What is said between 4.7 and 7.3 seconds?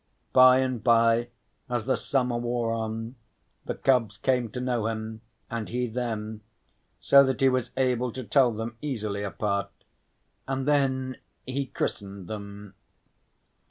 him, and he them, so